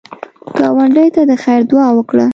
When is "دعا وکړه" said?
1.71-2.27